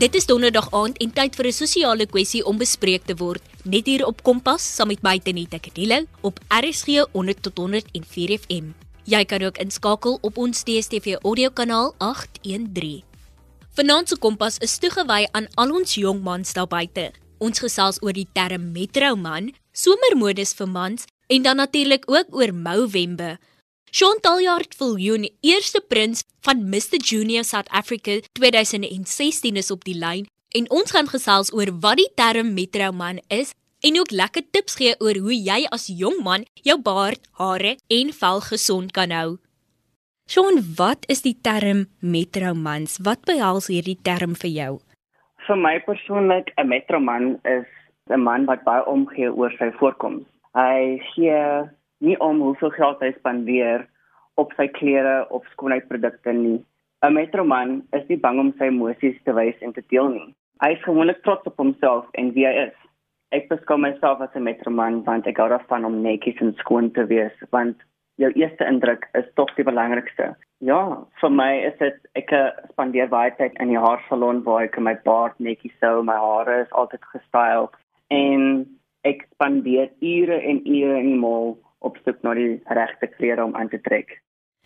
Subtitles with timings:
[0.00, 3.42] Dit is donderdag aand en tyd vir 'n sosiale kwessie om bespreek te word.
[3.64, 8.72] Net hier op Kompas saam met my Tenita Kadile op RSG 100 tot 104 FM.
[9.04, 13.02] Jy kan ook inskakel op ons DStv audiokanaal 813.
[13.76, 17.12] Vanaand se Kompas is toegewy aan al ons jong mans daar buite.
[17.38, 23.38] Ons gesels oor die term metroman, somermodes vir mans en dan natuurlik ook oor Mouwembe.
[23.92, 30.28] Chantal Yard Viljoen, eerste prins van Mr Junior South Africa 2016 is op die lyn
[30.54, 33.50] en ons gaan gesels oor wat die term metroman is
[33.82, 38.12] en ook lekker tips gee oor hoe jy as jong man jou baard, hare en
[38.20, 39.40] vel gesond kan hou.
[40.30, 43.00] Sean, wat is die term metromans?
[43.02, 44.72] Wat behels hierdie term vir jou?
[45.48, 47.66] Vir my persoonlik, 'n metroman is
[48.06, 50.22] 'n man wat baie omgee oor sy voorkoms.
[50.54, 51.66] Hy gee
[52.00, 53.86] nie om hoeveel geld hy spandeer
[54.40, 56.60] op sy klere of skoonheidprodukte nie.
[57.02, 60.34] 'n Metroman is nie bang om sy emosies te wys en te deel nie.
[60.60, 62.76] Hy is gewoonlik trots op homself en wie hy is.
[63.32, 67.06] Ek beskou myself as 'n metroman want ek hou daarvan om netjies en skoon te
[67.06, 67.76] wees want
[68.20, 70.34] jou eerste indruk is tog die belangrikste.
[70.60, 72.34] Ja, vir my is dit ek
[72.72, 76.76] spandeer baie tyd in die haarsalon waar ek my baard netjies sou, my hare is
[76.82, 77.72] altyd gestyled
[78.10, 78.66] en
[79.04, 83.56] ek spandeer ure en ure in die mall op soek na die regte klere om
[83.56, 84.20] aan te trek.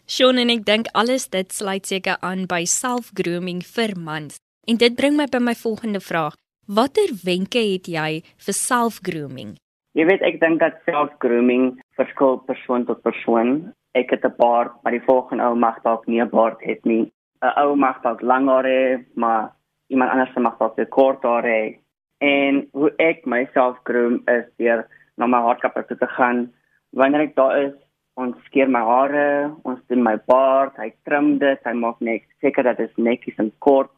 [0.06, 4.36] Sean en ek dink alles dit sluit seker aan by self-grooming vir mans.
[4.68, 6.36] En dit bring my by my volgende vraag.
[6.66, 9.54] Watter wenke het jy vir self-grooming?
[9.94, 13.72] Jy weet ek dink dat self-grooming verskil persoon tot persoon.
[13.94, 17.12] Ek het 'n baard, maar die volgende ou mag dalk nie 'n baard hê nie.
[17.42, 19.52] 'n Ou mag dalk lang hare, maar
[19.88, 21.78] iemand anders mag dalk te kort hare hê.
[22.20, 26.52] En hoe ek myself groom is deur na my haarkapper toe te gaan
[26.94, 27.74] wanneer ek daar is,
[28.14, 32.66] ons skeer my hare, ons doen my baard, hy trim dit, hy maak net seker
[32.68, 33.90] dat dit netjies en kort.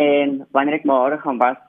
[0.00, 1.60] En wanneer ek my hare gaan was,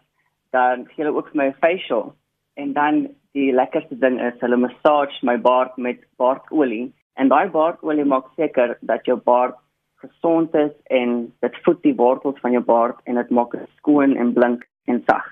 [0.55, 2.13] dan gee hulle ook vir my 'n facial.
[2.57, 6.93] En dan die lekkerste ding is hulle massage my baard met baardolie.
[7.15, 9.55] En daai baardolie maak seker dat jou baard
[10.01, 14.15] gesond is en dit voed die wortels van jou baard en dit maak dit skoon
[14.15, 15.25] en blink en sag.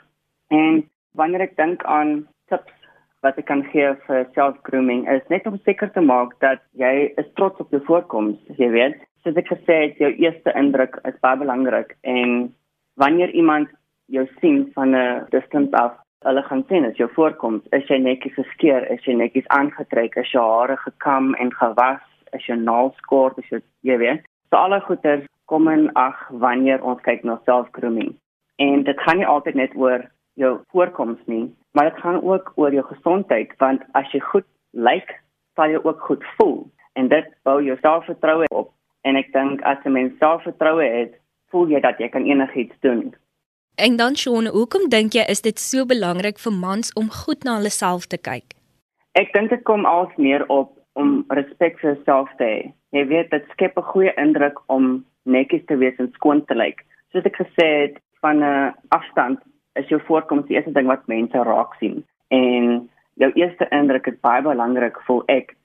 [0.50, 2.82] En wanneer ek dink aan tips
[3.23, 7.29] wat ek kan gee vir self-grooming is net om seker te maak dat jy is
[7.39, 9.00] trots op jou voorkoms, jy weet.
[9.23, 12.51] Soos ek gesê het, jou eerste indruk is baie belangrik en
[13.00, 13.72] wanneer iemand
[14.12, 15.95] jou sien van 'n distance af,
[16.28, 20.31] hulle gaan sien as jou voorkoms, is jy netjies geskeer, is jy netjies aangetrek, is
[20.31, 24.22] jou hare gekam en gewas, is jou naels kort, is jy, jy weet.
[24.50, 28.16] So alle goeders kom in ag wanneer ons kyk na self-grooming.
[28.59, 32.73] En dit gaan nie altyd net oor jou voorkoms nie, maar dit gaan ook oor
[32.73, 35.09] jou gesondheid want as jy goed lyk,
[35.56, 38.72] sal jy ook goed voel en dit bou jou selfvertroue op.
[39.03, 41.17] En ek dink as jy mens selfvertroue het,
[41.51, 43.12] voel jy dat jy kan enigiets doen.
[43.75, 47.57] En dan Shaun, hoekom dink jy is dit so belangrik vir mans om goed na
[47.57, 48.53] hulle self te kyk?
[49.17, 52.59] Ek dink dit kom als meer op om respek vir jouself te hê.
[52.94, 56.85] Jy weet dit skep 'n goeie indruk om netjies te wees en skoon te lyk.
[57.12, 59.39] Soos ek gesê het, van 'n afstand
[59.79, 62.03] is jou voorkoms die eerste ding wat mense raak sien.
[62.28, 62.89] En
[63.22, 65.56] jou eerste indruk is baie belangrik vir ek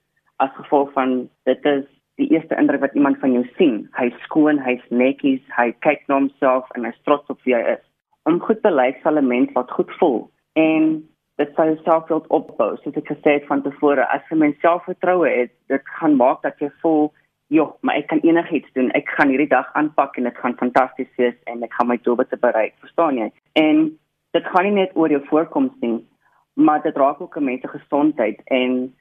[0.42, 1.84] as gevolg van dit is
[2.18, 3.84] die eerste indruk wat iemand van jou sien.
[3.98, 7.84] Hy's skoon, hy's netjies, hy kyk na homself en hy's trots op wie hy is.
[8.28, 11.02] Om goed te lyk sal 'n mens wat goed voel en
[11.38, 12.76] dit sal jouself wil opbou.
[12.76, 16.58] Soos ek gesê het van tevore, as jy mens selfvertroue het, dit gaan maak dat
[16.58, 17.12] jy voel
[17.48, 18.90] Ja, maar ek kan enigiets doen.
[18.92, 22.18] Ek gaan hierdie dag aanpak en dit gaan fantasties wees en ek gaan my doel
[22.20, 23.28] bereik, verstaan jy?
[23.56, 23.86] En
[24.36, 25.96] dit gaan nie net oor jou voorkoms nie,
[26.60, 28.92] maar dit raak ook 'n mens se gesondheid en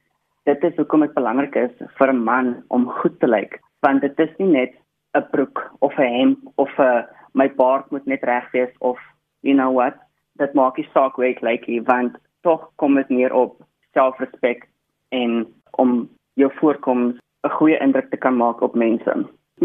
[0.46, 4.20] dit is hoekom dit belangrik is vir 'n man om goed te lyk, want dit
[4.20, 4.74] is nie net
[5.14, 8.98] 'n broek of 'n hemp of 'n my baard moet net reg wees of
[9.42, 9.96] you know what,
[10.38, 13.62] dit maak nie saak hoe ek lyk nie, want tog kom dit neer op
[13.94, 14.68] selfrespek
[15.10, 19.14] en om jou voorkoms 'n goeie indruk te kan maak op mense.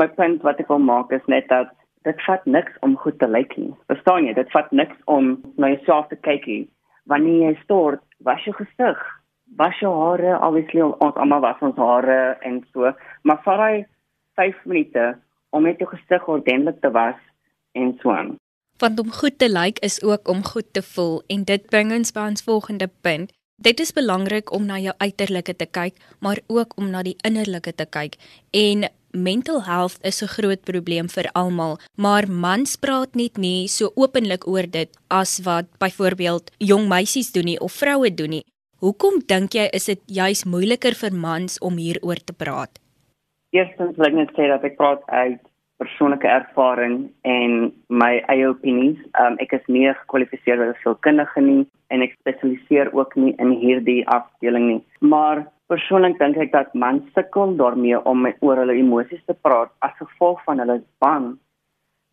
[0.00, 1.68] My punt wat ek wil maak is net dat
[2.02, 3.74] dit vat niks om goed te lyk nie.
[3.86, 4.34] Verstaan jy?
[4.34, 6.68] Dit vat niks om na jouself te kyk nie.
[7.10, 8.98] Wanneer jy stort, was jou gesig,
[9.56, 12.92] was jou hare, obviously ons almal was ons hare en so,
[13.22, 13.74] maar vat hy
[14.38, 15.12] 5 minute
[15.50, 17.18] om net jou gesig ordentlik te was
[17.78, 18.36] en so aan.
[18.80, 22.14] Want om goed te lyk is ook om goed te voel en dit bring ons
[22.14, 23.30] by ons volgende punt.
[23.56, 27.74] Dit is belangrik om na jou uiterlike te kyk, maar ook om na die innerlike
[27.74, 28.16] te kyk.
[28.50, 33.92] En mental health is 'n groot probleem vir almal, maar mans praat net nie so
[33.94, 38.44] openlik oor dit as wat byvoorbeeld jong meisies doen nie of vroue doen nie.
[38.78, 42.78] Hoekom dink jy is dit juis moeiliker vir mans om hieroor te praat?
[43.50, 45.40] Eerstens wil ek net sê dat ek praat uit
[45.82, 46.96] persoonlike ervaring
[47.26, 48.98] en my eie opinies.
[49.22, 53.50] Um ek is nie gekwalifiseer as 'n sielkundige nie en ek spesialiseer ook nie in
[53.62, 54.82] hierdie afdeling nie.
[55.00, 59.96] Maar persoonlik dink ek dat mans sukkel daarmee om oor hulle emosies te praat as
[60.02, 61.32] gevolg van hulle bang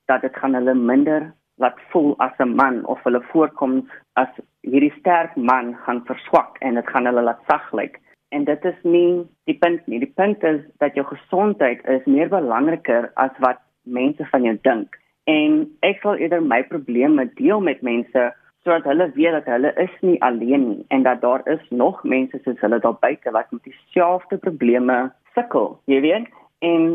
[0.07, 1.31] dat dit gaan hulle minder
[1.62, 3.86] laat voel as 'n man of hulle voorkoms
[4.16, 4.31] as
[4.62, 7.94] hierdie sterk man gaan verswak en dit gaan hulle laat sag lyk.
[7.94, 10.00] Like en dit is nie die punt nie.
[10.00, 14.98] Die punt is dat jou gesondheid is meer belangriker as wat mense van jou dink.
[15.30, 18.30] En ek sal eerder my probleme deel met mense
[18.64, 22.42] sodat hulle weet dat hulle is nie alleen nie en dat daar is nog mense
[22.44, 24.98] soos hulle daar buite wat met dieselfde probleme
[25.34, 25.78] sukkel.
[25.86, 26.28] Jy weet,
[26.60, 26.90] en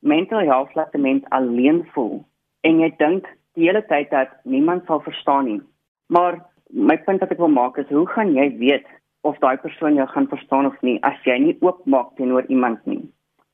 [0.00, 2.22] mental health laat mense alleen voel.
[2.60, 3.28] En jy dink
[3.58, 5.60] die hele tyd dat niemand sal verstaan nie.
[6.08, 6.40] Maar
[6.70, 8.88] my punt wat ek wil maak is hoe gaan jy weet
[9.22, 13.02] of daai persoon jou gaan verstaan of nie as jy nie oopmaak teenoor iemand nie.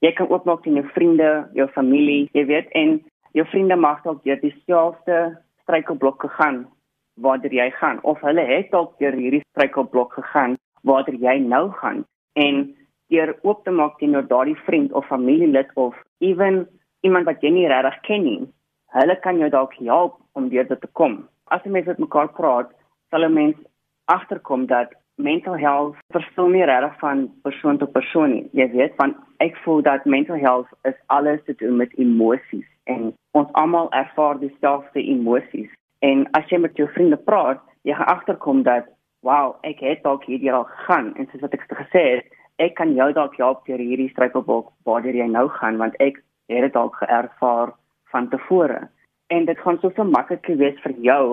[0.05, 3.01] Jy kan oopmaak teen jou vriende, jou familie, jy weet en
[3.33, 5.21] jou vriende mag dalk deur dieselfde
[5.65, 6.65] struikelblokke gaan
[7.21, 10.57] waartoe jy gaan of hulle het dalk deur hierdie struikelblok gegaan
[10.89, 12.05] waartoe jy nou gaan
[12.37, 12.67] en
[13.13, 16.67] deur oop te maak teenoor daardie vriend of familielid of ewen
[17.07, 18.43] iemand wat jy nie regtig ken nie,
[18.97, 21.21] hulle kan jou dalk help om deur dit te kom.
[21.55, 22.73] As jy met mekaar praat,
[23.11, 23.57] sal 'n mens
[24.07, 28.45] agterkom dat mental health verskil nie regtig van persoon tot persoon nie.
[28.53, 29.15] Jy weet, van
[29.45, 34.39] ek voel dat mental health is alles te doen met emosies en ons almal ervaar
[34.41, 35.73] dieselfde emosies.
[36.05, 38.89] En as jy met jou vriende praat, jy gaan agterkom dat
[39.27, 42.29] wow, ek het dalk hierdie al gegaan en soos wat ek gesê het,
[42.63, 46.21] ek kan jou dalk help deur hierdie struikelblok waar jy nou gaan want ek
[46.53, 47.73] het dit dalk geervaar
[48.13, 48.87] van tevore.
[49.33, 51.25] En dit gaan so so maklik wees vir jou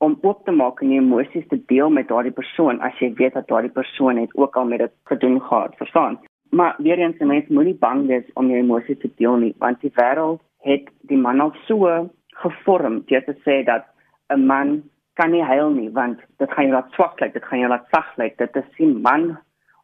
[0.00, 3.34] om oop te maak en jou emosies te deel met daardie persoon as jy weet
[3.36, 6.18] dat daardie persoon het ook al met dit gedoen gehad, verstaan?
[6.50, 9.92] Maar weer eens, mens moenie bang wees om jou emosies te deel nie, want die
[9.98, 12.08] wêreld het die man al so
[12.42, 13.84] gevorm deur te sê dat
[14.32, 14.82] 'n man
[15.14, 17.86] kan nie huil nie, want dit gaan jou laat swak lyk, dit gaan jou laat
[17.90, 18.38] sag lyk.
[18.38, 19.38] Dit is nie man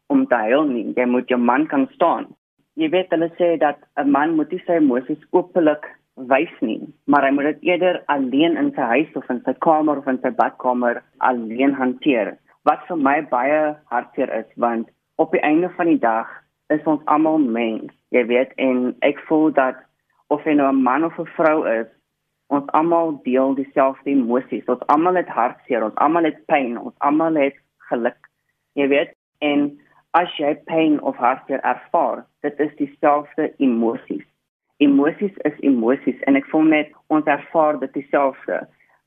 [0.07, 0.93] om te huil nie.
[0.95, 2.27] Jy moet jou man kan staan.
[2.73, 5.85] Jy weet hulle sê dat 'n man moet nie sy emosies openlik
[6.17, 9.99] wys nie, maar hy moet dit eerder alleen in sy huis of in sy kamer
[10.01, 12.33] of in sy badkamer alleen hanteer.
[12.65, 13.59] Wat vir my baie
[13.93, 14.89] hartseer is want
[15.21, 16.31] op die einde van die dag
[16.73, 17.93] is ons almal mens.
[18.09, 19.77] Jy weet en ek voel dat
[20.33, 21.87] of jy nou 'n man of 'n vrou is,
[22.49, 24.65] ons almal deel dieselfde emosies.
[24.65, 27.55] Ons almal het hartseer, ons almal het pyn, ons almal het
[27.89, 28.17] geluk.
[28.73, 29.79] Jy weet en
[30.11, 34.25] as jy pyn of hartseer ervaar, dit is dieselfde emosies
[34.77, 38.61] emosies is emosies en ek voel net ons ervaar dit dieselfde.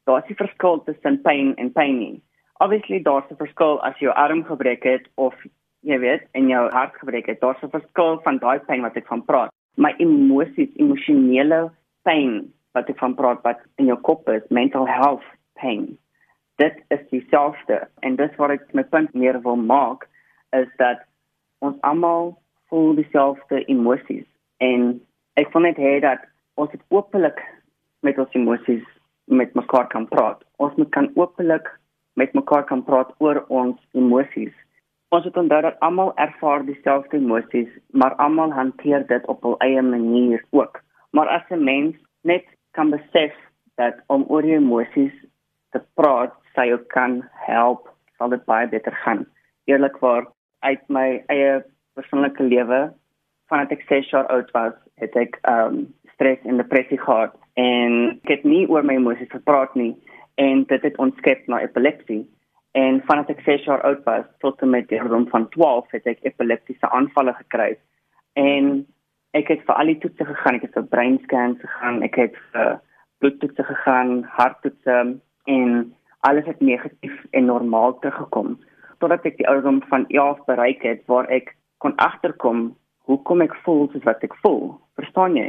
[0.07, 2.23] Daar's 'n verskil tussen pyn en pyn nie.
[2.61, 5.35] Obviously daar's 'n verskil as jou arm gebreek het of
[5.83, 7.41] jy weet en jou hart gebreek het.
[7.41, 9.51] Daar's 'n verskil van daai pyn wat ek van praat.
[9.77, 11.71] My emosies, emosionele
[12.03, 15.25] pyn wat ek van praat wat in jou kop is, mental health
[15.55, 15.99] pain.
[16.57, 20.09] Dit is dieselfde en dis wat ek my punt meer wil maak
[20.53, 21.01] is dat
[21.59, 22.39] ons almal
[22.69, 24.27] voel dieselfde emosies
[24.59, 25.01] en
[25.41, 26.25] ek wil net hê dat
[26.61, 27.39] ons dit openlik
[28.05, 28.85] met ons emosies
[29.31, 30.43] met mekaar kan praat.
[30.59, 31.69] Ons moet kan openlik
[32.21, 34.53] met mekaar kan praat oor ons emosies.
[35.15, 39.83] Ons moet onthou dat almal ervaar dieselfde emosies, maar almal hanteer dit op hul eie
[39.83, 40.83] manier ook.
[41.17, 42.45] Maar as 'n mens net
[42.77, 43.35] kan besef
[43.77, 45.15] dat om oor jou emosies
[45.73, 47.89] te praat, sal jou kan help,
[48.19, 49.27] sal dit baie beter gaan.
[49.65, 50.27] Eerlikwaar
[50.59, 51.65] uit my eie
[51.95, 52.93] persoonlike lewe
[53.49, 58.35] vandat ek 6 jaar oud was, het ek um stres en depressie gehad en ek
[58.35, 59.95] het nie oor my emosies gepraat nie
[60.41, 62.23] en dit het ontskep na epilepsie.
[62.79, 66.07] En vandat ek 6 jaar oud was tot en met die ouderdom van 12 het
[66.07, 67.75] ek epileptiese aanvalle gekry.
[68.39, 68.87] En
[69.37, 72.79] ek het vir al die toetse gegaan, ek het vir breinscans gegaan, ek het vir
[73.21, 74.99] bloedtoetse gegaan, harttoetse
[75.51, 75.71] en
[76.21, 78.59] alles het negatief en normaal teruggekom
[79.01, 82.71] totdat ek die ouderdom van 11 bereik het waar ek kon agterkom
[83.11, 84.75] hoekom ek voel soos wat ek voel.
[85.01, 85.49] Verstaan jy?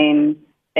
[0.00, 0.20] En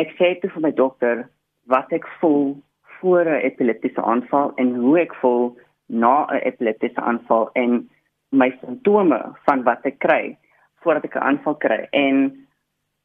[0.01, 1.27] ek sê dit vir my dokter
[1.73, 2.57] wat ek voel
[3.01, 5.57] voor 'n epileptiese aanval en hoe ek voel
[5.89, 7.89] na 'n epileptiese aanval en
[8.31, 10.37] my simptome van wat ek kry
[10.83, 11.81] voordat ek 'n aanval kry.
[11.91, 12.47] En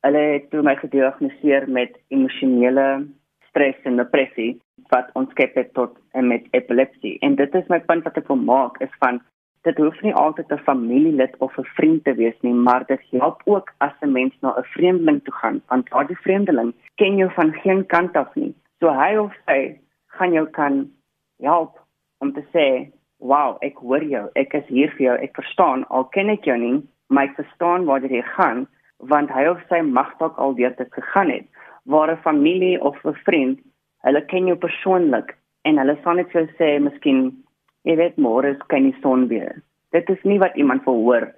[0.06, 3.08] hulle het toe my gediagnoseer met emosionele
[3.50, 7.18] stres en depressie wat ons skep tot en met epilepsie.
[7.20, 9.22] En dit is my punt wat ek wil maak is van
[9.68, 13.42] dit hoef nie altyd 'n familielid of 'n vriend te wees nie, maar dit help
[13.46, 17.54] ook as 'n mens na 'n vreemdeling toe gaan, want daardie vreemdeling ken jou van
[17.54, 18.54] geen kant af nie.
[18.80, 20.92] So hy of sy gaan jou kan
[21.40, 21.80] help
[22.20, 24.30] om te sê, "Wow, ek hoor jou.
[24.34, 25.18] Ek is hier vir jou.
[25.18, 28.68] Ek verstaan al ken ek jou nie, maar ek verstaan waar jy gaan."
[29.00, 31.46] want hy of sy mag dalk al deur dit gegaan het
[31.86, 33.60] waar 'n familie of 'n vriend,
[34.02, 37.44] hulle ken jou persoonlik en hulle sal net vir jou sê miskien
[37.88, 39.62] jy weet môre kan nie son wees.
[39.96, 41.30] Dit is nie wat iemand wil hoor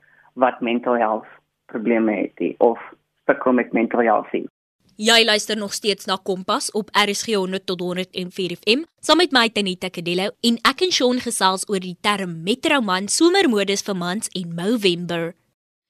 [0.41, 1.27] wat mental health
[1.69, 2.79] probleme het nie, of
[3.29, 4.31] sukkel met mental health.
[4.33, 4.47] Nie.
[4.99, 9.45] Jy luister nog steeds na Kompas op RSG 100 tot 104 FM saam met my
[9.47, 14.51] Tanita Kadello en ek en Shaun gesels oor die term Metroman somermodus vir mans en
[14.57, 15.31] Movember.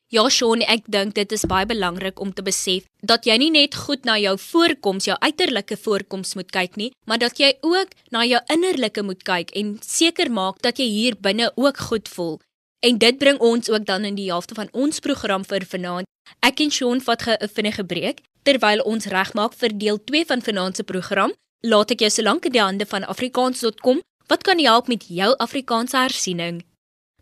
[0.09, 3.75] Ja, Shaun, ek dink dit is baie belangrik om te besef dat jy nie net
[3.77, 8.23] goed na jou voorkoms, jou uiterlike voorkoms moet kyk nie, maar dat jy ook na
[8.25, 12.39] jou innerlike moet kyk en seker maak dat jy hier binne ook goed voel.
[12.81, 16.09] En dit bring ons ook dan in die helfte van ons program vir vanaand.
[16.41, 20.75] Ek en Shaun vat 'n vinnige breek terwyl ons regmaak vir deel 2 van vanaand
[20.75, 21.31] se program.
[21.61, 25.97] Laat ek jou solank in die hande van afrikaans.com wat kan help met jou Afrikaanse
[25.97, 26.68] hersiening.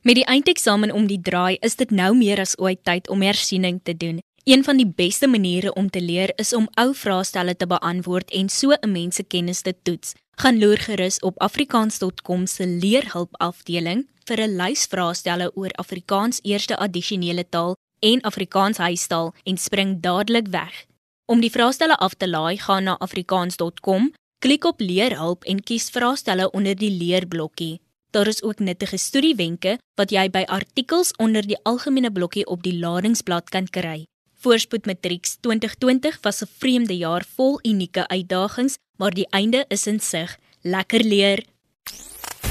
[0.07, 3.81] Met die eindeksamen om die draai, is dit nou meer as ooit tyd om hersiening
[3.83, 4.21] te doen.
[4.47, 8.47] Een van die beste maniere om te leer is om ou vraestelle te beantwoord en
[8.49, 10.13] so 'n mens se kennis te toets.
[10.39, 16.77] Gaan loer gerus op afrikaans.com se leerhulp afdeling vir 'n lys vraestelle oor Afrikaans eerste
[16.77, 20.85] addisionele taal en Afrikaans huistaal en spring dadelik weg.
[21.25, 26.51] Om die vraestelle af te laai, gaan na afrikaans.com, klik op leerhulp en kies vraestelle
[26.51, 27.79] onder die leerblokkie.
[28.11, 32.77] Daar is ook nuttige studiewenke wat jy by artikels onder die algemene blokkie op die
[32.79, 34.05] ladingsblad kan kry.
[34.39, 39.99] Voorspoed Matrieks 2020 was 'n vreemde jaar vol unieke uitdagings, maar die einde is in
[39.99, 40.37] sig.
[40.61, 41.43] Lekker leer.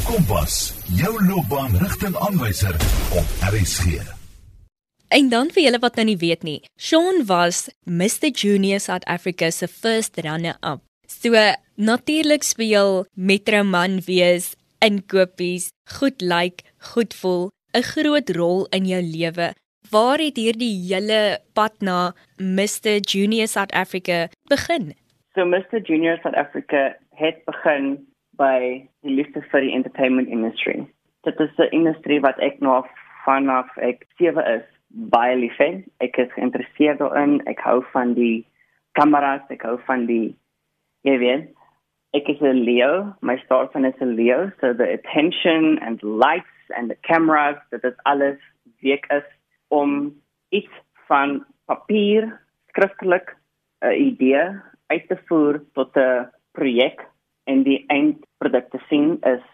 [0.04, 2.75] Kompas, jou loopbaanrigtingaanwyser
[3.10, 3.84] op RSG.
[5.08, 9.50] En dan vir julle wat nou nie weet nie, Sean was Mr Junior South Africa
[9.50, 10.80] se first runner-up.
[11.06, 11.30] So
[11.75, 14.54] natuurlik speel Metro Man wees
[14.88, 19.49] inkopies, goed lyk, like, goed voel, 'n groot rol in jou lewe.
[19.90, 24.95] Waar het hierdie hele pad na Mr Junior South Africa begin?
[25.35, 30.87] So Mr Junior South Africa het begin by die liefde vir die entertainment industry.
[31.23, 32.87] Dit is 'n industrie wat ek nog
[33.25, 35.85] vanaf ek 7 is baie lief het.
[35.99, 37.40] Ek is geïnteresseerd daarin.
[37.47, 38.47] Ek hou van die
[38.93, 40.37] kameras, ek hou van die
[41.07, 41.50] jy weet,
[42.16, 43.14] ek is 'n Leo.
[43.20, 47.85] My star sign is 'n Leo, so the attention and lights and the cameras, dit
[47.85, 48.38] is alles
[48.80, 49.26] week is
[49.68, 50.14] om
[50.50, 50.73] iets
[51.08, 53.37] van papier skriftelik
[53.82, 54.44] 'n idee
[54.87, 57.04] uit te voer tot 'n projek
[57.44, 59.44] en die eindproduk te sien is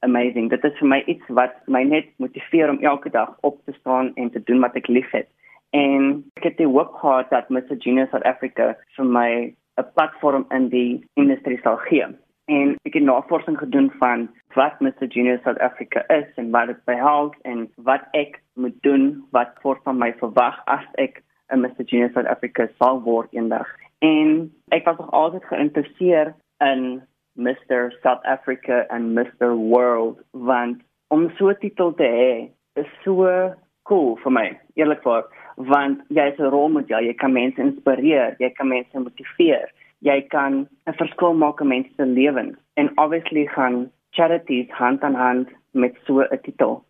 [0.00, 0.50] amazing.
[0.50, 4.14] Dit is vir my iets wat my net motiveer om elke dag op te staan
[4.14, 5.28] en te doen wat ek liefhet.
[5.70, 10.44] En ek het die hoop gehad dat Mr Genius South Africa vir my 'n platform
[10.50, 12.06] in die industrie sal gee.
[12.44, 16.84] En ek het navorsing gedoen van wat Mr Junior South Africa is en wat dit
[16.84, 21.84] behels en wat ek moet doen wat voor van my verwag as ek 'n Mr
[21.84, 23.68] Junior South Africa sal word eendag.
[23.98, 27.02] En ek was nog altyd geïnteresseerd in
[27.32, 32.50] Mr South Africa en Mr World want om so 'n titel te hê
[32.80, 33.54] is so
[33.88, 34.46] cool vir my
[34.76, 35.24] eerlikwaar
[35.56, 39.68] want jy is 'n rolmodel, jy kan mense inspireer, jy kan mense motiveer,
[40.00, 45.14] jy kan 'n verskil maak in mense se lewens en obviously gaan charities hand aan
[45.14, 46.84] hand met so 'n titel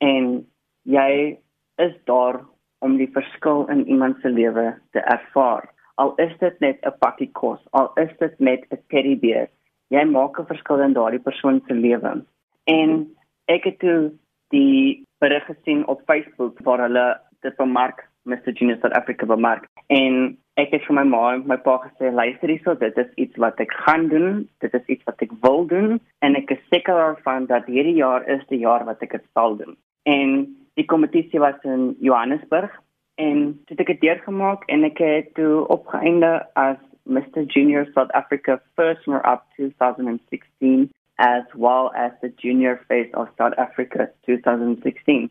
[0.00, 0.46] en
[0.84, 1.38] jy
[1.78, 2.40] is daar
[2.78, 5.68] om die verskil in iemand se lewe te ervaar.
[5.94, 9.48] Al is dit net 'n pakkie kos, al is dit net 'n teddybeer,
[9.88, 12.24] jy maak 'n verskil in daardie persoon se lewe.
[12.64, 14.12] En ek het toe
[14.54, 17.06] die berig gesien op Facebook waar hulle
[17.44, 21.56] dit bemark Mr Genius South Africa bemark en ek het vir my ma en my
[21.64, 25.22] pa gesê luister hierso dit is iets wat ek gaan doen dit is iets wat
[25.24, 29.02] ek wil doen en ek is seker daarvan dat hierdie jaar is die jaar wat
[29.04, 29.76] ek dit sal doen.
[30.08, 30.34] En
[30.78, 32.74] die kompetisie was in Johannesburg
[33.22, 33.40] en
[33.70, 36.78] dit het ek deurgemaak en ek het toe opgeëinde as
[37.08, 43.28] Mr Junior South Africa first runner up 2016 as well as the junior face of
[43.36, 45.30] South Africa 2016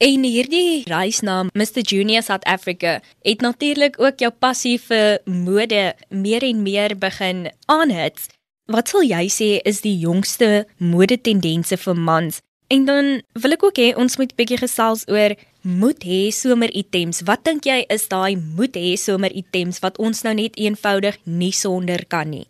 [0.00, 5.92] En hierdie reis na Mr Junior South Africa het natuurlik ook jou passie vir mode
[6.08, 8.30] meer en meer begin aanhits.
[8.72, 12.40] Wat sal jy sê is die jongste modetendense vir mans?
[12.72, 16.70] En dan wil ek ook hê ons moet 'n bietjie gesels oor moet hê somer
[16.72, 17.20] items.
[17.28, 21.52] Wat dink jy is daai moet hê somer items wat ons nou net eenvoudig nie
[21.52, 22.46] sonder kan nie?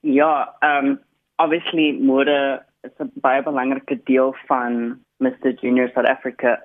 [0.00, 0.98] Ja, um
[1.38, 6.62] obviously mode is 'n baie belangrike deel van Mr Junior South Africa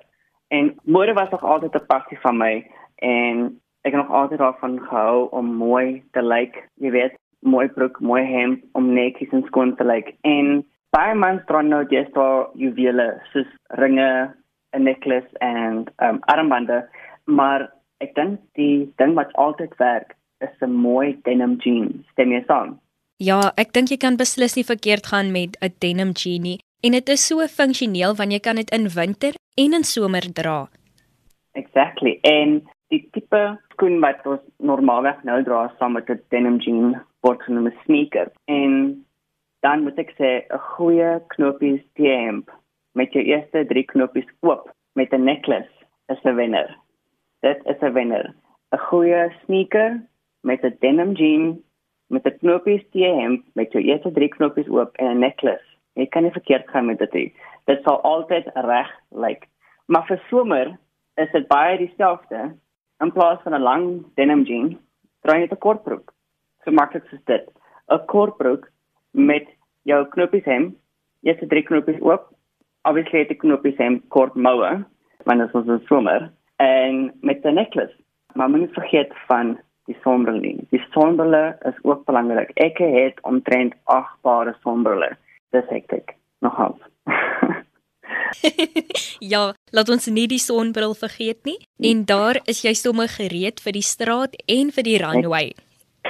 [0.52, 4.80] En mode was nog altyd 'n passie van my en ek het nog altyd daarvan
[4.80, 9.42] gehou om mooi te lyk, like, jy weet, mooi broek, mooi hemp, om netjies en
[9.46, 10.06] skoon te lyk.
[10.06, 10.18] Like.
[10.20, 14.34] En baie mans dra nou dis daar juwele, soos ringe,
[14.76, 16.88] 'n necklace en um armbande,
[17.24, 22.04] maar ek dink die ding wat altyd werk is 'n mooi denim jean.
[22.10, 22.80] Stem jy saam?
[23.22, 26.58] Ja, ek dink jy kan beslis nie verkeerd gaan met 'n denim jean nie.
[26.82, 30.68] En dit is so funksioneel want jy kan dit in winter en in somer dra.
[31.54, 32.18] Exactly.
[32.22, 37.42] En die tipe skoen wat ons normaalweg nou dra saam met 'n denim jean word
[37.42, 38.32] genoem 'n sneaker.
[38.46, 39.04] En
[39.60, 42.50] dan moet ek sê 'n goeie knopies T-hemp
[42.94, 45.74] met jou eerste 3 knopies oop met 'n necklace
[46.08, 46.76] is 'n wenner.
[47.42, 48.34] Dit is 'n wenner.
[48.72, 50.02] 'n Goeie sneaker
[50.42, 51.62] met 'n denim jean
[52.12, 55.68] met 'n knopies T-hemp met jou eerste 3 knopies oop en 'n necklace.
[55.94, 57.34] Jy kan nie verkeerd gaan met dit nie.
[57.64, 59.48] Dit sal altyd reg lyk.
[59.86, 60.78] Maar vir somer
[61.16, 62.54] is dit baie dieselfde.
[63.00, 64.78] In plaas van 'n lang denim jean,
[65.22, 66.12] dra jy 'n kortbroek.
[66.64, 67.48] So maklik soos dit.
[67.88, 68.70] 'n Kortbroek
[69.10, 69.46] met
[69.82, 70.76] jou knopies hem,
[71.22, 72.28] eerste 3 knopies oop.
[72.82, 74.84] Obviously het die knopies hem kort moue,
[75.24, 77.96] want dit is ons somer en met 'n necklace.
[78.34, 79.58] Maar moenie vergeet van
[79.92, 80.56] die sonbril nie.
[80.72, 82.50] Die sonbrille is ook belangrik.
[82.60, 85.12] Ek het omtrent 8 pare sonbrille.
[85.52, 86.16] Dis hektiek.
[86.42, 86.74] Nogal.
[89.32, 89.42] ja,
[89.76, 91.58] laat ons nie die sonbril vergeet nie.
[91.90, 95.46] En daar is jy sommer gereed vir die straat en vir die runway.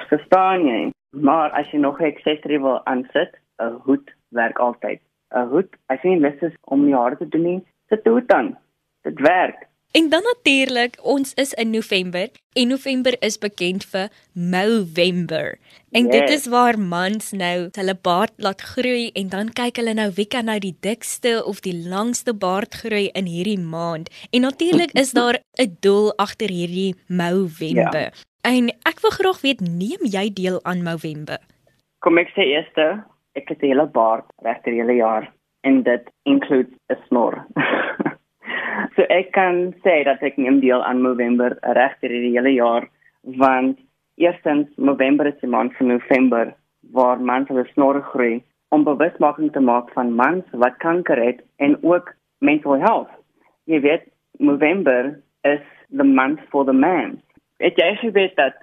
[0.09, 0.81] Verstaan jy?
[1.13, 5.01] Maar as jy nog 'n accessory wil aansit, 'n hoed werk altyd.
[5.35, 8.11] 'n Hoed, as jy nie lus is om die hare te doen nie, sit 'n
[8.11, 8.57] hoed aan.
[9.03, 9.69] Dit werk.
[9.93, 15.59] En dan natuurlik, ons is in November en November is bekend vir Movember.
[15.91, 16.13] En yes.
[16.13, 20.27] dit is waar mans nou hulle baard laat groei en dan kyk hulle nou wie
[20.27, 24.09] kan nou die dikste of die langste baard groei in hierdie maand.
[24.33, 28.09] En natuurlik is daar 'n doel agter hierdie Movember.
[28.09, 28.25] Ja.
[28.41, 31.39] En ek wil graag weet, neem jy deel aan Movember?
[31.99, 32.73] Kom ek sê eers,
[33.37, 37.45] ek het 'n hele baard regter hele jaar en dit includes 'n snor.
[38.97, 42.89] So ek kan sê dat ek neem deel aan November regter die hele jaar
[43.39, 43.79] want
[44.21, 46.55] eerstens November is die maand van November
[46.97, 48.43] waar mans hulle snor groei
[48.75, 53.11] om bewusmaking te maak van mans wat kanker het en ook mental health.
[53.71, 54.09] Jy weet
[54.39, 55.13] November
[55.45, 55.63] is
[55.97, 57.21] the month for the man.
[57.61, 58.57] Ek jy weet dat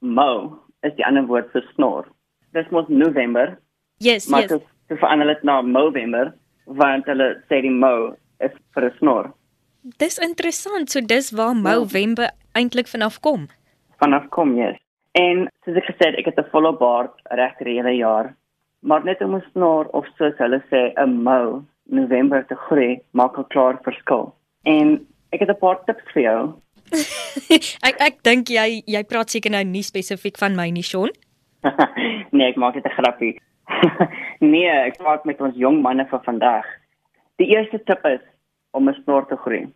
[0.00, 2.04] Mo is die ander woord vir snor.
[2.52, 3.56] Dis mos November.
[3.98, 4.50] Yes, maar yes.
[4.50, 9.32] Maar dit verander dit na November want hulle sê die Mo is vir 'n snor.
[9.84, 10.90] Dis interessant.
[10.90, 12.32] So dis waar Movember ja.
[12.52, 13.48] eintlik vanaf kom.
[14.00, 14.70] Vanaf kom, ja.
[14.70, 14.80] Yes.
[15.12, 18.34] En soos ek gesê het, ek het 'n volle baard regter die hele jaar.
[18.80, 23.38] Maar net om 'n snor of soos hulle sê 'n mou November te groei, maak
[23.38, 24.34] 'n klaar verskil.
[24.64, 26.54] En ek het 'n paar tips vir jou.
[27.88, 31.10] ek ek dink jy jy praat seker nou nie spesifiek van my nie, Shaun.
[32.32, 33.40] nee, ek maak dit 'n grappie.
[34.52, 36.64] nee, ek praat met ons jong manne van vandag.
[37.36, 38.20] Die eerste tip is
[38.74, 39.66] om 'n snor te groei.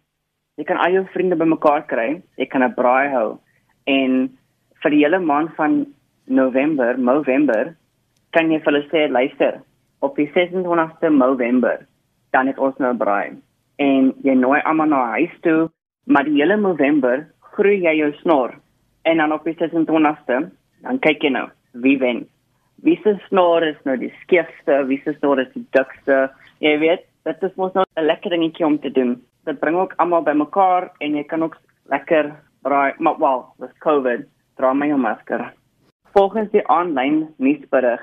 [0.59, 3.39] Jy kan al jou vriende bymekaar kry, jy kan 'n braai hou
[3.87, 4.31] en
[4.83, 5.87] vir die hele maand van
[6.27, 7.75] November, November,
[8.31, 9.61] kan jy vir hulle sê luister,
[10.01, 11.87] op die 26ste November
[12.33, 13.37] dan het ons nou 'n braai
[13.79, 15.71] en jy nooi almal na huis toe,
[16.07, 18.55] maar die hele November groei jy jou snor
[19.05, 20.51] en dan op die 26ste
[20.83, 22.27] dan kyk jy nou wie wen.
[22.83, 26.31] Wie se snor is nou die skeefste, wie se snor is die dikste?
[26.61, 29.23] Jy weet, dit is mos nou 'n lekker dingetjie om te doen.
[29.45, 34.27] Dit bring ook almal bymekaar en jy kan ook lekker braai, maar wel, dis COVID,
[34.57, 35.53] dra my jou masker.
[36.13, 38.01] Volgens die aanlyn nuusberig,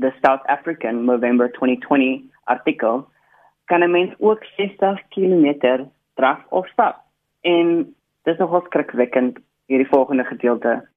[0.00, 3.08] the South African November 2020 artikel,
[3.64, 6.96] kan 'n mens ook 60 km draf of stap.
[7.40, 10.88] En dis nogal skrikwekkend hierdie volgende gedeelte.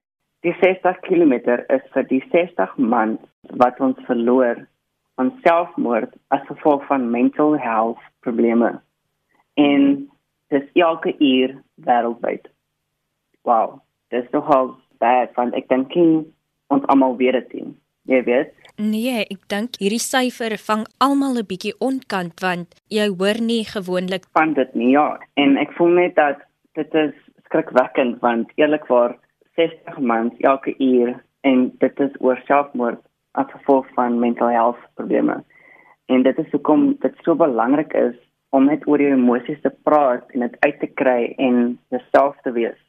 [0.42, 1.34] Die 60 km
[1.68, 4.68] is vir die 60 man wat ons verloor
[5.16, 8.82] aan selfmoord as gevolg van mental health probleme.
[9.54, 10.10] En
[10.48, 12.50] dis elke uur wêreldwyd.
[13.42, 15.94] Wow, dis nogal bad want ek dink
[16.74, 17.74] ons almal weet dit.
[18.10, 18.52] Jy weet?
[18.82, 24.26] Nee, ek dink hierdie syfer vang almal 'n bietjie onkant want jy hoor nie gewoonlik
[24.34, 24.92] van dit nie.
[24.98, 26.42] Ja, en ek voel net dat
[26.74, 27.14] dit is
[27.46, 29.18] skrikwekkend want eerlikwaar
[29.56, 33.02] 60 mans elke uur en dit is oor selfmoord
[33.34, 35.44] as gevolg van mental health probleme.
[36.06, 38.16] En dit is hoekom dit so belangrik is
[38.54, 42.54] om net oor jou emosies te praat en dit uit te kry en jouself te
[42.54, 42.80] wees.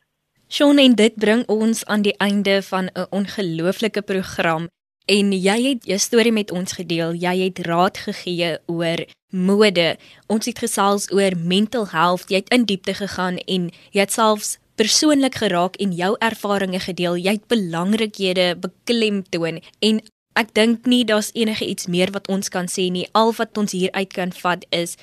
[0.52, 4.68] Shaun en dit bring ons aan die einde van 'n ongelooflike program
[5.07, 7.12] en jy het jou storie met ons gedeel.
[7.12, 9.96] Jy het raad gegee oor mode.
[10.26, 12.28] Ons het gesels oor mental health.
[12.28, 17.16] Jy het in diepte gegaan en jy het selfs persoonlik geraak en jou ervarings gedeel.
[17.16, 20.00] Jy het belangrikhede beklemtoon en
[20.35, 23.07] Ek dink nie daar's enige iets meer wat ons kan sê nie.
[23.14, 24.97] Al wat ons hier uit kan vat is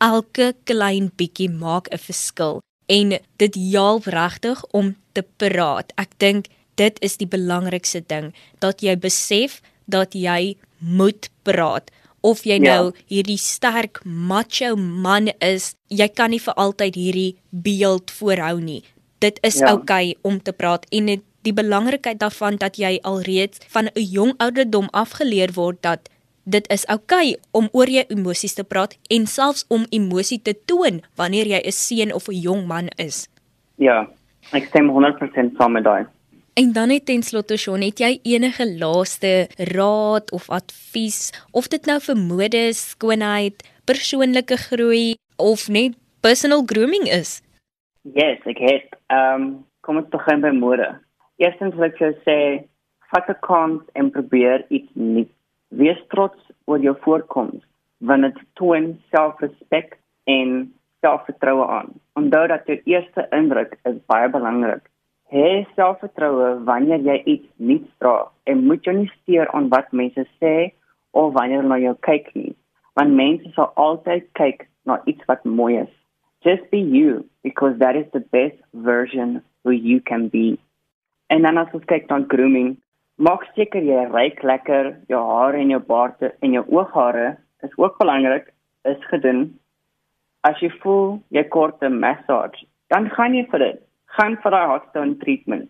[0.00, 5.92] elke klein bietjie maak 'n verskil en dit help regtig om te praat.
[5.96, 12.44] Ek dink dit is die belangrikste ding dat jy besef dat jy moet praat of
[12.46, 12.74] jy ja.
[12.74, 18.82] nou hierdie sterk macho man is, jy kan nie vir altyd hierdie beeld voorhou nie.
[19.22, 19.72] Dit is ja.
[19.72, 24.06] oukei okay om te praat en dit die belangrikheid daarvan dat jy alreeds van 'n
[24.16, 26.08] jong ouderdom afgeleer word dat
[26.44, 30.54] dit is oukei okay om oor jou emosies te praat en selfs om emosie te
[30.64, 33.28] toon wanneer jy 'n seun of 'n jong man is.
[33.76, 34.08] Ja,
[34.52, 36.06] ek stem 100% saam met daai.
[36.54, 41.86] En dan net ten slotte Shaun, het jy enige laaste raad of advies of dit
[41.86, 47.42] nou vir mode, skoonheid, persoonlike groei of net personal grooming is?
[48.02, 51.07] Yes, ek het ehm um, kom ons begin by mode.
[51.38, 52.38] Eerstens wil ek jou sê,
[53.14, 55.34] vat 'n kans en probeer iets nuuts.
[55.70, 57.62] Wees trots oor jou voorkoms,
[58.00, 61.94] want dit toon selfrespek en selfvertroue aan.
[62.18, 64.82] Onthou dat jou eerste indruk is baie belangrik.
[65.30, 70.26] Hê selfvertroue wanneer jy iets nuuts dra en moet jou nie steur aan wat mense
[70.40, 70.72] sê
[71.12, 72.54] of wanneer hulle na jou kyk nie,
[72.96, 75.94] want mense sal altyd kyk na iets wat mooi is.
[76.42, 80.58] Just be you because that is the best version who you can be.
[81.28, 82.76] En dan as ons kyk na grooming,
[83.16, 87.98] maak seker jy ryk lekker, jou hare en jou baard en jou ooghare is ook
[87.98, 88.52] belangrik,
[88.84, 89.58] is gedoen.
[90.46, 94.70] As jy voel jy kort 'n massage, dan gaan jy vir dit gaan vir daai
[94.72, 95.68] hotstone treatment.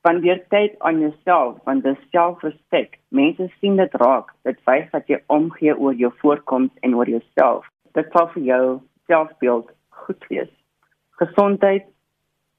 [0.00, 2.98] Spandeer tyd aan jouself want dis selfrespek.
[3.08, 4.32] Mense sien dit raak.
[4.48, 7.66] Dit wys dat jy omgee oor jou voorkoms en oor jouself.
[7.96, 8.64] Dit sal vir jou
[9.10, 9.72] selfbeeld
[10.04, 10.52] goed wees.
[11.20, 11.86] Gesondheid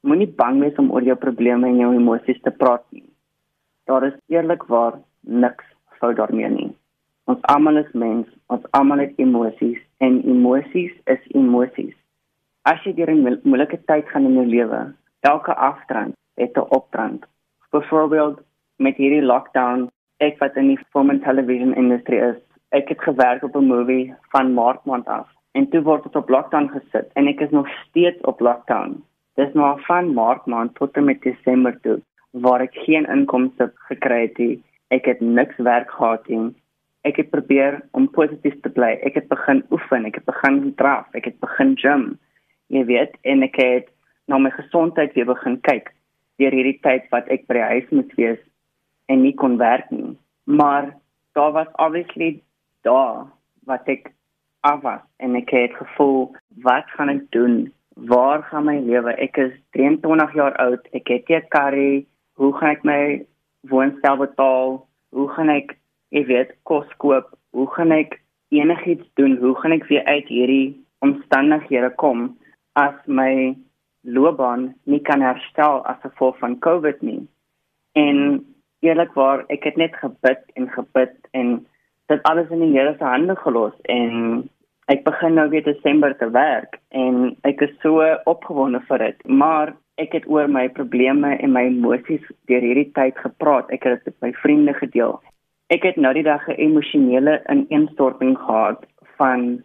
[0.06, 3.06] moenie bang wees om oor jou probleme en jou emosies te praat nie.
[3.90, 5.66] Daar is eerlikwaar niks
[6.00, 6.72] fout daarmee nie.
[7.32, 11.96] Ons almal is mens, ons almal het emosies en emosies is emosies.
[12.70, 17.26] As jy deur 'n moeilike tyd gaan in jou lewe, elke aftrand het 'n optrand.
[17.72, 18.42] Byvoorbeeld
[18.78, 19.90] met hierdie lockdown,
[20.20, 22.38] ek wat in die film en television industrie is,
[22.72, 26.30] ek het gewerk op 'n movie van Maart maand af en toe word dit op
[26.30, 28.98] lockdown gesit en ek is nog steeds op lockdown.
[29.36, 32.00] Dis nou van Maart maand tot en met Desember toe
[32.46, 34.56] waar ek geen inkomste gekry het nie.
[34.96, 36.52] Ek het niks werk gehad nie.
[37.08, 38.96] Ek het probeer om positief te bly.
[39.08, 42.06] Ek het begin oefen, ek het begin draf, ek het begin gym.
[42.74, 43.92] Jy weet, en ek het
[44.28, 45.92] na my gesondheid weer begin kyk
[46.42, 48.42] deur hierdie tyd wat ek by die huis moet wees
[49.12, 50.16] en nie kon werk nie.
[50.44, 50.92] Maar
[51.38, 52.42] daar was obviously
[52.88, 53.28] daar
[53.70, 54.12] wat ek
[54.68, 56.34] af was en ek het gevoel
[56.66, 57.66] wat gaan ek doen?
[57.96, 59.16] Waar gaan my lewe?
[59.16, 60.88] Ek is 23 jaar oud.
[60.92, 62.06] Ek het 'n karry.
[62.34, 63.26] Hoe gaan ek my
[63.62, 64.88] woonstel betaal?
[65.10, 65.78] Hoe gaan ek,
[66.10, 67.38] jy weet, kos koop?
[67.52, 69.38] Hoe gaan ek enigiets doen?
[69.38, 72.38] Hoe gaan ek weer uit hierdie omstandighede kom
[72.74, 73.56] as my
[74.06, 77.22] loopbaan nie kan herstel as gevolg van COVID nie.
[77.92, 78.18] En
[78.86, 81.56] eerlikwaar, ek het net gebid en gebid en
[82.12, 84.44] dit alles in die Here se hande gelos en
[84.92, 89.24] ek begin nou weer Desember te werk en ek is so opgewonde vir dit.
[89.28, 93.72] Maar ek het oor my probleme en my emosies deur hierdie tyd gepraat.
[93.72, 95.18] Ek het dit met my vriende gedeel.
[95.74, 98.86] Ek het nou die dag 'n emosionele ineenstorting gehad
[99.18, 99.64] van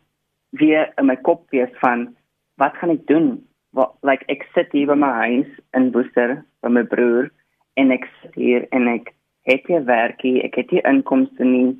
[0.50, 2.16] weer in my kop wees van
[2.56, 3.40] wat gaan ek doen?
[3.72, 7.30] wat like ek sit hier by my huis in Woester by my broer
[7.78, 9.12] en ek hier en ek
[9.48, 11.72] het hier werkie, ek het hier inkomste nie.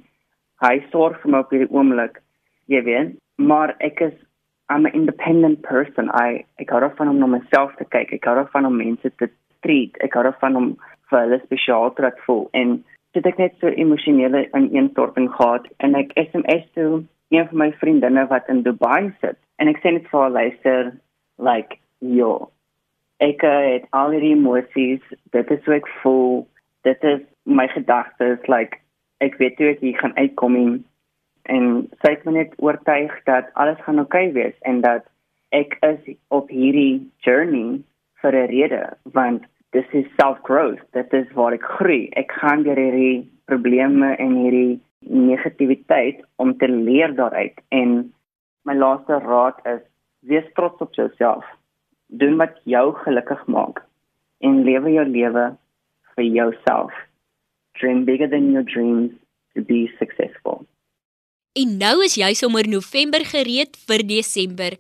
[0.65, 2.21] Hy sorg vir my op hierdie oomblik.
[2.71, 4.17] Jy weet, maar ek is
[4.71, 6.11] I'm an independent person.
[6.15, 8.13] I ek hou van om na myself te kyk.
[8.21, 9.27] Ek hou van om mense te
[9.67, 9.97] treat.
[10.05, 10.69] Ek hou van om
[11.11, 12.79] vir hulle spesiaal te laat voel en
[13.17, 17.03] dit ek net so emosionele ineenstorting gehad en ek SMS toe
[17.35, 20.93] een van my vriendinne wat in Dubai sit en ek sê net vir haar luister
[21.51, 21.81] like
[22.19, 22.35] ja
[23.27, 25.03] ek het al die emosies
[25.35, 26.45] dit is hoe ek voel
[26.87, 27.25] dit is
[27.61, 28.79] my gedagtes like
[29.27, 30.71] ek weet hoe ek hier gaan uitkom en,
[31.55, 31.71] en
[32.03, 35.07] sê ek net oortuig dat alles gaan oukei okay wees en dat
[35.57, 37.81] ek is op hierdie journey
[38.23, 38.83] vir 'n rede
[39.19, 44.15] want dis is self growth dit is waar ek groei ek gaan deur hierdie probleme
[44.17, 48.13] en hierdie negativiteit om te leer daaruit en
[48.65, 49.83] my laaste raad is
[50.33, 51.45] wees trots op jouself
[52.23, 53.83] doen wat jou gelukkig maak
[54.41, 55.47] en lewe jou lewe
[56.15, 56.93] vir jouself.
[57.81, 59.13] Dream bigger than your dreams
[59.55, 60.67] to be successful.
[61.59, 64.77] En nou is jy sommer November gereed vir Desember.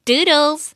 [0.08, 0.70] Doodles.